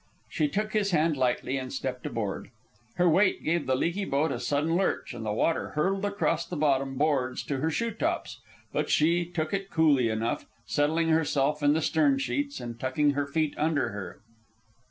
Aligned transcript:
She 0.31 0.47
took 0.47 0.73
his 0.73 0.89
hand 0.89 1.15
lightly 1.15 1.57
and 1.57 1.71
stepped 1.71 2.07
aboard. 2.07 2.49
Her 2.95 3.07
weight 3.07 3.43
gave 3.43 3.67
the 3.67 3.75
leaky 3.75 4.03
boat 4.03 4.31
a 4.31 4.39
sudden 4.39 4.75
lurch, 4.75 5.13
and 5.13 5.23
the 5.23 5.31
water 5.31 5.73
hurtled 5.77 6.05
across 6.05 6.43
the 6.43 6.57
bottom 6.57 6.95
boards 6.97 7.43
to 7.43 7.57
her 7.57 7.69
shoe 7.69 7.91
tops: 7.91 8.39
but 8.73 8.89
she 8.89 9.23
took 9.25 9.53
it 9.53 9.69
coolly 9.69 10.09
enough, 10.09 10.47
settling 10.65 11.09
herself 11.09 11.61
in 11.61 11.73
the 11.73 11.83
stern 11.83 12.17
sheets 12.17 12.59
and 12.59 12.79
tucking 12.79 13.11
her 13.11 13.27
feet 13.27 13.53
under 13.57 13.89
her. 13.89 14.21